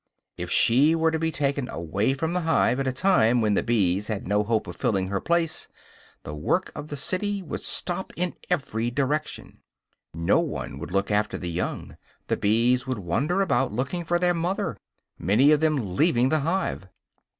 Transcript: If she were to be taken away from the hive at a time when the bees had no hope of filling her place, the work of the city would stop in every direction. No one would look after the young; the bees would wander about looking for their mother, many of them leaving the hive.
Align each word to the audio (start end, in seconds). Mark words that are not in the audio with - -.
If 0.35 0.49
she 0.49 0.95
were 0.95 1.11
to 1.11 1.19
be 1.19 1.31
taken 1.31 1.69
away 1.69 2.15
from 2.15 2.33
the 2.33 2.39
hive 2.39 2.79
at 2.79 2.87
a 2.87 2.91
time 2.91 3.39
when 3.39 3.53
the 3.53 3.61
bees 3.61 4.07
had 4.07 4.27
no 4.27 4.41
hope 4.43 4.65
of 4.65 4.75
filling 4.75 5.09
her 5.09 5.21
place, 5.21 5.67
the 6.23 6.33
work 6.33 6.71
of 6.73 6.87
the 6.87 6.95
city 6.95 7.43
would 7.43 7.61
stop 7.61 8.11
in 8.15 8.33
every 8.49 8.89
direction. 8.89 9.59
No 10.11 10.39
one 10.39 10.79
would 10.79 10.89
look 10.89 11.11
after 11.11 11.37
the 11.37 11.51
young; 11.51 11.97
the 12.29 12.35
bees 12.35 12.87
would 12.87 12.97
wander 12.97 13.41
about 13.41 13.73
looking 13.73 14.03
for 14.03 14.17
their 14.17 14.33
mother, 14.33 14.75
many 15.19 15.51
of 15.51 15.59
them 15.59 15.95
leaving 15.95 16.29
the 16.29 16.39
hive. 16.39 16.87